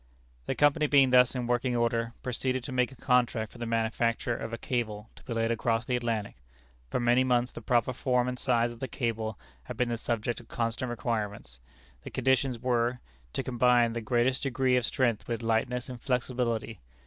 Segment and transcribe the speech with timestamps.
[0.47, 4.35] The Company being thus in working order, proceeded to make a contract for the manufacture
[4.35, 6.37] of a cable to be laid across the Atlantic.
[6.89, 10.39] For many months the proper form and size of the cable had been the subject
[10.39, 11.59] of constant experiments.
[12.01, 12.99] The conditions were:
[13.33, 16.79] to combine the greatest degree of strength with lightness and flexibility.